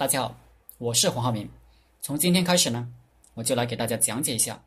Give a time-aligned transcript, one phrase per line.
[0.00, 0.34] 大家好，
[0.78, 1.46] 我是黄浩明。
[2.00, 2.90] 从今天开始呢，
[3.34, 4.54] 我就来给大家讲解一下《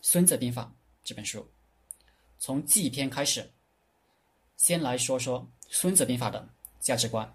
[0.00, 0.64] 孙子兵法》
[1.04, 1.48] 这本书。
[2.40, 3.48] 从记篇开始，
[4.56, 6.44] 先来说说《孙子兵法》的
[6.80, 7.32] 价值观。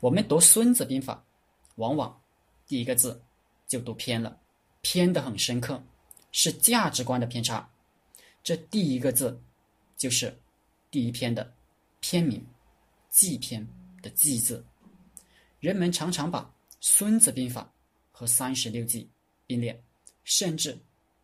[0.00, 1.22] 我们读《孙子兵法》，
[1.74, 2.18] 往往
[2.66, 3.22] 第一个字
[3.68, 4.40] 就读偏了，
[4.80, 5.84] 偏的很深刻，
[6.32, 7.70] 是价值观的偏差。
[8.42, 9.38] 这第一个字
[9.98, 10.34] 就是
[10.90, 11.52] 第一篇的
[12.00, 12.42] 篇名
[13.10, 13.68] “记篇”
[14.00, 14.64] 的“记”字。
[15.66, 16.42] 人们常常把
[16.78, 17.62] 《孙子兵法》
[18.16, 19.10] 和三十六计
[19.48, 19.82] 并列，
[20.22, 20.78] 甚至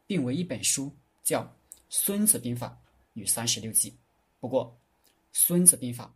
[0.05, 1.45] 并为一本书，叫
[1.89, 2.77] 《孙子兵法
[3.13, 3.89] 与三十六计》。
[4.41, 4.77] 不过，
[5.30, 6.07] 《孙子兵法》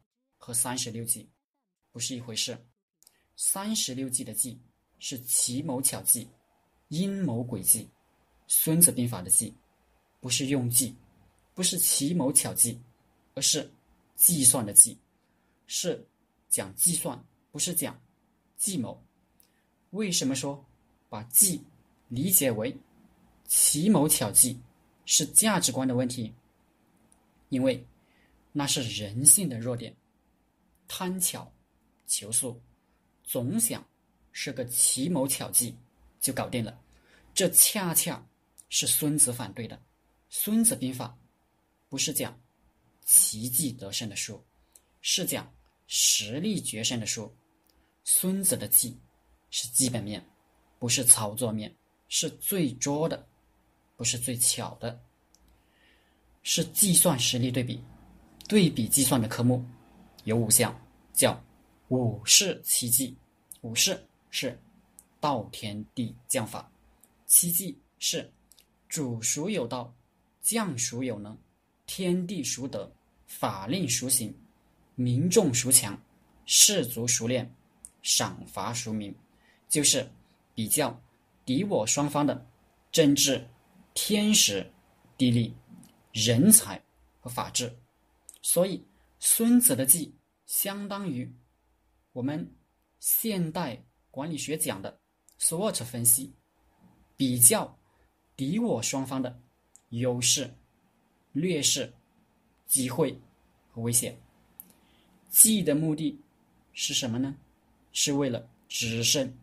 [0.44, 1.28] 和三十六计
[1.92, 2.58] 不是一回事。
[3.36, 4.60] 三十六计的“计”
[4.98, 6.28] 是奇谋巧计、
[6.88, 7.82] 阴谋诡计；
[8.48, 9.54] 《孙子兵法》的“计”
[10.18, 10.92] 不是用计，
[11.54, 12.76] 不是奇谋巧计，
[13.34, 13.70] 而是
[14.16, 14.98] 计算的“计”，
[15.68, 16.04] 是
[16.48, 17.96] 讲计算，不是讲。
[18.56, 19.02] 计谋，
[19.90, 20.64] 为什么说
[21.08, 21.60] 把计
[22.08, 22.76] 理解为
[23.46, 24.58] 奇谋巧计
[25.04, 26.32] 是价值观的问题？
[27.48, 27.86] 因为
[28.52, 29.94] 那是人性的弱点，
[30.88, 31.52] 贪巧、
[32.06, 32.60] 求速，
[33.22, 33.86] 总想
[34.32, 35.76] 是个奇谋巧计
[36.20, 36.80] 就搞定了。
[37.34, 38.26] 这恰恰
[38.68, 39.76] 是孙子反对的。
[40.28, 41.16] 《孙子兵法》
[41.88, 42.40] 不是讲
[43.04, 44.44] 奇迹得胜的书，
[45.00, 45.54] 是讲
[45.86, 47.32] 实力决胜的书。
[48.08, 48.96] 孙子的计
[49.50, 50.24] 是基本面，
[50.78, 51.74] 不是操作面，
[52.08, 53.26] 是最拙的，
[53.96, 54.96] 不是最巧的，
[56.44, 57.82] 是计算实力对比。
[58.46, 59.62] 对比计算的科目
[60.22, 60.72] 有五项，
[61.12, 61.36] 叫
[61.88, 63.16] 五式七计。
[63.62, 64.56] 五式是
[65.18, 66.70] 道天地将法，
[67.26, 68.32] 七计是
[68.88, 69.92] 主孰有道，
[70.40, 71.36] 将孰有能，
[71.86, 72.88] 天地孰得，
[73.26, 74.32] 法令孰行，
[74.94, 76.00] 民众孰强，
[76.44, 77.52] 士卒孰练。
[78.06, 79.12] 赏罚孰明，
[79.68, 80.08] 就是
[80.54, 80.96] 比较
[81.44, 82.46] 敌我双方的
[82.92, 83.44] 政治、
[83.94, 84.72] 天时、
[85.18, 85.52] 地利、
[86.12, 86.80] 人才
[87.18, 87.76] 和法治。
[88.42, 88.80] 所以，
[89.18, 90.14] 孙子的计
[90.46, 91.28] 相当于
[92.12, 92.48] 我们
[93.00, 95.00] 现代管理学讲的
[95.40, 96.32] SWOT 分析，
[97.16, 97.76] 比较
[98.36, 99.36] 敌我双方的
[99.88, 100.48] 优势、
[101.32, 101.92] 劣势、
[102.68, 103.20] 机会
[103.72, 104.16] 和危险。
[105.28, 106.20] 计的目的
[106.72, 107.36] 是什么呢？
[107.98, 109.34] 是为了直胜，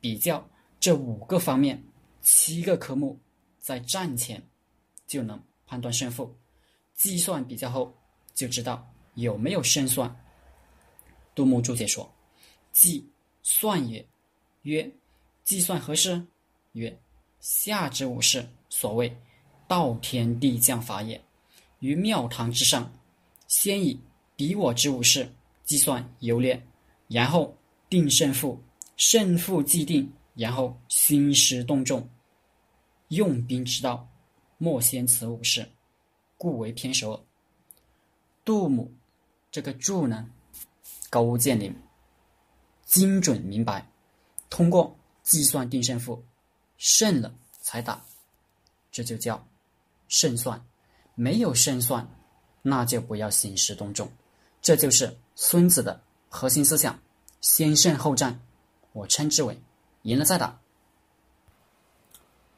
[0.00, 0.44] 比较
[0.80, 1.80] 这五个方面、
[2.20, 3.16] 七个科目，
[3.60, 4.42] 在战前
[5.06, 6.36] 就能判断胜负，
[6.94, 7.96] 计算比较后
[8.34, 10.12] 就知道有没有胜算。
[11.32, 12.12] 杜牧注解说
[12.72, 13.08] ：“计
[13.44, 14.04] 算也，
[14.62, 14.90] 曰
[15.44, 16.20] 计算何事？
[16.72, 16.98] 曰
[17.38, 19.16] 下之五事，所谓
[19.68, 21.22] 道天地将法也。
[21.78, 22.92] 于庙堂之上，
[23.46, 24.00] 先以
[24.36, 25.32] 敌我之五事
[25.62, 26.60] 计算优劣，
[27.06, 27.56] 然后。”
[27.88, 28.60] 定胜负，
[28.96, 32.08] 胜负既定，然后兴师动众。
[33.08, 34.08] 用兵之道，
[34.58, 35.68] 莫先此五事，
[36.36, 37.24] 故为偏首。
[38.44, 38.92] 杜牧
[39.50, 40.28] 这个注呢，
[41.08, 41.72] 高屋建瓴，
[42.84, 43.88] 精准明白。
[44.50, 46.22] 通过计算定胜负，
[46.78, 48.04] 胜了才打，
[48.90, 49.46] 这就叫
[50.08, 50.60] 胜算。
[51.14, 52.06] 没有胜算，
[52.62, 54.10] 那就不要兴师动众。
[54.60, 56.98] 这就是孙子的核心思想。
[57.48, 58.40] 先胜后战，
[58.92, 59.56] 我称之为
[60.02, 60.60] 赢了再打。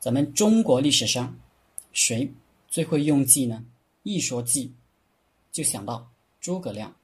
[0.01, 1.39] 咱们中国历史上，
[1.93, 2.33] 谁
[2.69, 3.63] 最会用计呢？
[4.03, 4.73] 一说计，
[5.53, 6.11] 就想到
[6.41, 6.97] 诸葛亮。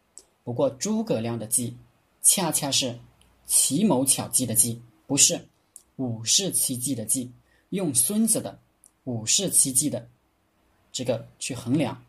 [0.43, 1.77] 不过诸葛亮的计，
[2.23, 2.99] 恰恰是
[3.45, 5.47] 奇谋巧计的计，不是
[5.97, 7.31] 五式七计的计。
[7.69, 8.59] 用孙子的
[9.05, 10.09] 五式七计的
[10.91, 12.03] 这个去衡量，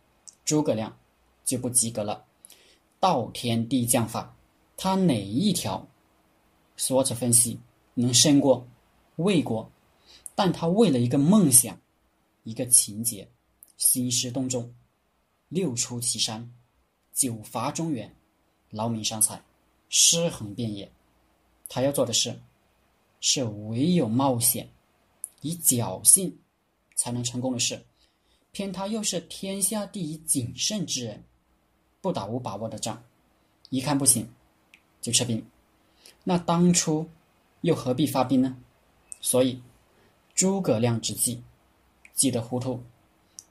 [0.46, 0.98] 诸葛亮
[1.44, 2.24] 就不及格了。
[2.98, 4.32] 道天地将法。
[4.78, 5.88] 他哪一条
[6.78, 7.60] ，SWOT 分析
[7.94, 8.68] 能胜过
[9.16, 9.72] 魏国？
[10.36, 11.80] 但他为了一个梦想，
[12.44, 13.30] 一个情节，
[13.78, 14.74] 兴师动众，
[15.48, 16.54] 六出祁山，
[17.14, 18.14] 九伐中原，
[18.70, 19.42] 劳民伤财，
[19.88, 20.92] 尸横遍野。
[21.70, 22.38] 他要做的事，
[23.22, 24.70] 是唯有冒险，
[25.42, 26.38] 以侥幸
[26.96, 27.86] 才能成功的事。
[28.52, 31.24] 偏他又是天下第一谨慎之人，
[32.02, 33.02] 不打无把握的仗，
[33.70, 34.30] 一看不行。
[35.06, 35.46] 就撤兵，
[36.24, 37.08] 那当初
[37.62, 38.58] 又何必发兵呢？
[39.22, 39.62] 所以
[40.34, 41.44] 诸葛亮之计
[42.16, 42.82] 计得糊涂。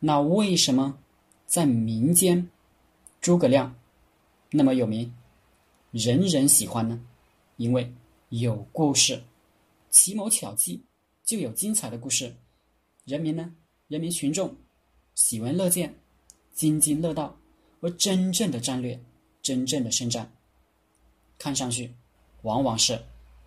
[0.01, 0.99] 那为什么
[1.47, 2.51] 在民间
[3.21, 3.77] 诸葛亮
[4.51, 5.15] 那么有名，
[5.93, 7.01] 人人喜欢呢？
[7.57, 7.95] 因为
[8.31, 9.23] 有故事，
[9.91, 10.83] 奇谋巧计
[11.25, 12.35] 就有精彩的故事。
[13.05, 13.55] 人民呢，
[13.87, 14.57] 人民群众
[15.15, 15.95] 喜闻乐见，
[16.53, 17.37] 津津乐道。
[17.81, 18.99] 而真正的战略，
[19.41, 20.33] 真正的胜战。
[21.39, 21.93] 看上去，
[22.43, 23.01] 往往是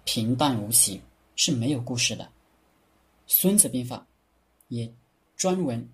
[0.04, 1.02] 平淡无奇，
[1.36, 2.24] 是没有故事的。
[3.26, 3.98] 《孙子兵法》
[4.68, 4.92] 也
[5.36, 5.88] 专门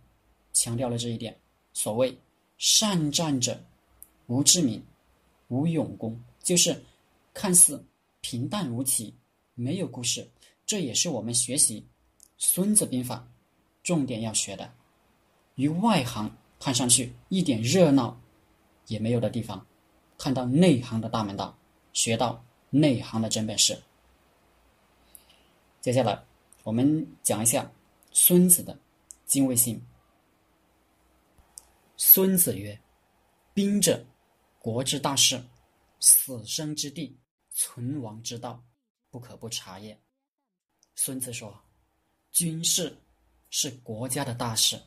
[0.52, 1.38] 强调了这一点。
[1.74, 2.18] 所谓
[2.58, 3.60] “善战者，
[4.28, 4.84] 无智明，
[5.48, 6.84] 无勇功”，就是
[7.34, 7.84] 看似
[8.22, 9.14] 平淡无奇，
[9.56, 10.30] 没有故事。
[10.66, 11.82] 这也是我们学习
[12.38, 13.18] 《孙子兵法》
[13.84, 14.72] 重点要学的。
[15.56, 18.20] 于外行看上去一点热闹
[18.88, 19.66] 也没有的地方，
[20.18, 21.58] 看到内行的大门道，
[21.94, 23.82] 学到内行的真本事。
[25.80, 26.22] 接下来，
[26.64, 27.72] 我们讲一下
[28.12, 28.78] 孙子的
[29.26, 29.82] 敬畏心。
[31.96, 32.78] 孙子曰
[33.54, 34.06] ：“兵者，
[34.60, 35.42] 国之大事，
[36.00, 37.18] 死生之地，
[37.52, 38.62] 存亡之道，
[39.10, 39.98] 不可不察也。”
[40.96, 41.58] 孙子说
[42.32, 42.98] ：“军事
[43.50, 44.82] 是国家的大事。”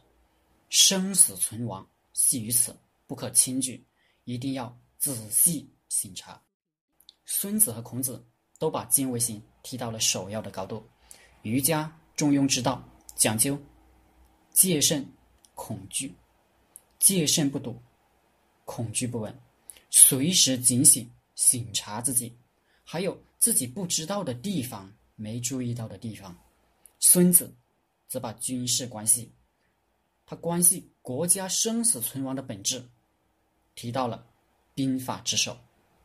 [0.69, 2.77] 生死存亡系于此，
[3.07, 3.87] 不可轻举，
[4.25, 6.43] 一定要仔细审查。
[7.27, 8.25] 孙子和孔子
[8.59, 10.89] 都把敬畏心提到了首要的高度。
[11.43, 12.83] 儒家中庸之道
[13.15, 13.59] 讲究
[14.53, 15.07] 戒慎
[15.55, 16.15] 恐惧，
[16.99, 17.81] 戒慎不笃，
[18.65, 19.39] 恐惧不稳，
[19.91, 22.35] 随时警醒醒察自己，
[22.83, 26.37] 还有自己不知道的地方、没注意到的地方。
[26.99, 27.55] 孙子
[28.09, 29.33] 则把军事关系。
[30.25, 32.85] 它关系国家生死存亡的本质，
[33.75, 34.27] 提到了
[34.75, 35.53] 兵法之首，《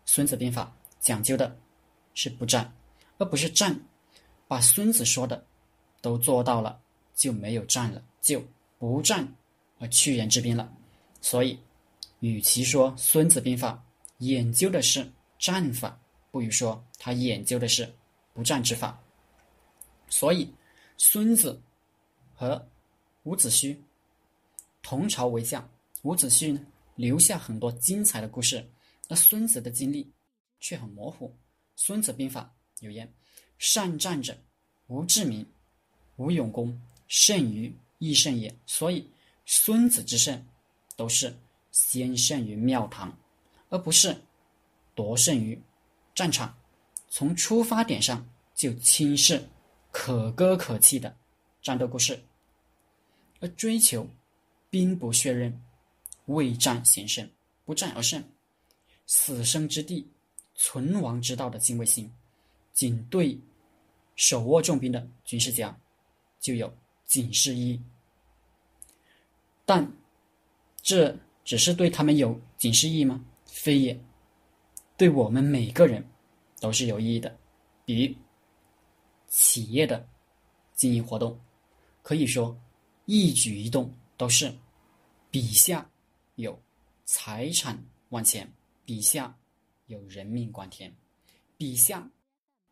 [0.06, 0.72] 孙子兵法》
[1.02, 1.54] 讲究的
[2.14, 2.74] 是不战，
[3.18, 3.78] 而不是战。
[4.48, 5.46] 把孙子说的
[6.02, 6.80] 都做到了，
[7.16, 8.42] 就没有战了，就
[8.78, 9.28] 不战
[9.80, 10.72] 而屈人之兵了。
[11.22, 11.60] 所以，
[12.20, 13.74] 与其说《孙子兵法》
[14.26, 15.10] 研究的是
[15.40, 16.00] 战法，
[16.32, 17.90] 不如说他研究的是
[18.34, 19.02] 不战之法。
[20.10, 20.54] 所以，
[20.98, 21.62] 孙子
[22.34, 22.68] 和
[23.24, 23.78] 伍子胥。
[24.84, 25.70] 同朝为将，
[26.02, 26.60] 伍子胥呢
[26.96, 28.68] 留下很多精彩的故事，
[29.08, 30.12] 而孙子的经历
[30.62, 31.28] 却很模糊。
[31.76, 32.56] 《孙子兵法》
[32.86, 33.14] 有言
[33.60, 34.38] ：“善战者，
[34.88, 35.46] 无智明，
[36.16, 39.12] 无勇功，胜于易胜也。”所以，
[39.46, 40.42] 孙子之胜
[40.96, 41.38] 都是
[41.72, 43.14] 先胜于庙堂，
[43.68, 44.16] 而不是
[44.96, 45.62] 夺胜于
[46.16, 46.58] 战场。
[47.10, 48.26] 从出发点上
[48.56, 49.46] 就轻视
[49.92, 51.14] 可歌可泣的
[51.62, 52.24] 战斗故事，
[53.42, 54.08] 而追求。
[54.70, 55.62] 兵不血刃，
[56.28, 57.30] 未战先胜，
[57.66, 58.24] 不战而胜，
[59.06, 60.10] 死生之地，
[60.56, 62.12] 存亡之道的敬畏心，
[62.74, 63.38] 仅对
[64.16, 65.76] 手握重兵的军事家
[66.40, 66.72] 就有
[67.06, 67.82] 警示意义。
[69.66, 69.92] 但
[70.82, 73.24] 这只是对他们有警示意义吗？
[73.46, 74.00] 非也，
[74.98, 76.06] 对我们每个人
[76.60, 77.36] 都是有意义的。
[77.86, 78.16] 比如
[79.28, 80.08] 企业的
[80.74, 81.40] 经营活动，
[82.02, 82.56] 可以说
[83.06, 83.92] 一举一动。
[84.18, 84.54] 都是，
[85.32, 85.90] 笔下
[86.36, 86.62] 有
[87.06, 88.48] 财产万千，
[88.86, 89.36] 笔下
[89.92, 90.90] 有人命关天，
[91.58, 92.10] 笔下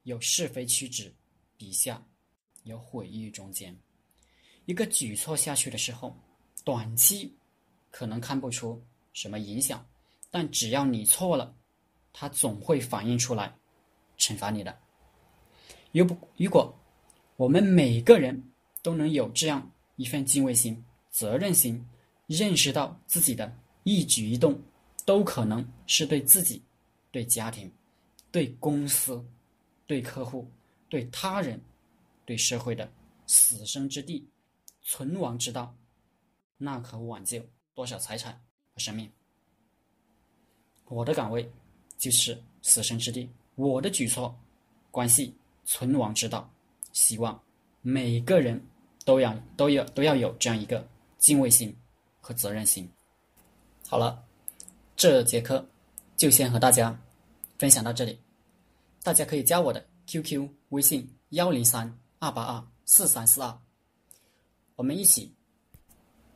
[0.04, 1.13] 有是非曲直，
[1.57, 2.01] 笔下
[2.63, 3.77] 有毁誉中间。
[4.66, 6.16] 一个举措下去的时候，
[6.63, 7.36] 短期
[7.92, 8.81] 可能看不出
[9.12, 9.86] 什么影响，
[10.31, 11.54] 但只要你错了，
[12.13, 13.54] 它总会反映出来，
[14.18, 14.80] 惩罚你的。
[15.92, 16.74] 如不，如果
[17.36, 18.42] 我们每个人
[18.81, 20.81] 都能有这样一份敬畏心。
[21.12, 21.86] 责任心，
[22.27, 24.57] 认识到自己的一举一动
[25.06, 26.62] 都可能是对自己、
[27.11, 27.71] 对家庭、
[28.31, 29.23] 对公司、
[29.85, 30.50] 对客户、
[30.89, 31.59] 对他人、
[32.25, 32.92] 对社会的
[33.28, 34.28] 死生之地、
[34.81, 35.75] 存亡之道，
[36.57, 38.33] 那可挽救多少财产
[38.73, 39.11] 和生命？
[40.85, 41.49] 我的岗位
[41.97, 44.37] 就是死生之地，我的举措
[44.92, 45.35] 关系
[45.66, 46.49] 存亡之道，
[46.94, 47.42] 希望
[47.81, 48.61] 每个人
[49.06, 50.87] 都要都要都要有这样一个。
[51.19, 51.75] 敬畏心
[52.21, 52.89] 和责任心。
[53.89, 54.23] 好了，
[54.95, 55.68] 这节课
[56.19, 56.94] 就先和大家
[57.57, 58.19] 分享到这里。
[59.02, 63.57] 大家可以加我的 QQ 微信幺零三二八二四三四二，
[64.76, 65.33] 我们一起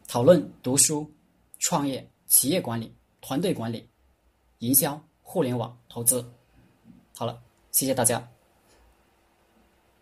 [0.07, 1.11] 讨论读书、
[1.59, 3.85] 创业、企业管理、团队管理、
[4.59, 6.25] 营销、互联网投资。
[7.13, 8.25] 好了，谢谢大家。